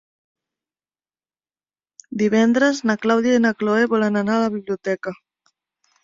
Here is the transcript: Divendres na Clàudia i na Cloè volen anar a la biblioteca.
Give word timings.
Divendres 2.21 2.81
na 2.91 2.95
Clàudia 3.03 3.35
i 3.39 3.41
na 3.43 3.51
Cloè 3.59 3.83
volen 3.91 4.17
anar 4.23 4.39
a 4.39 4.41
la 4.45 4.49
biblioteca. 4.55 5.15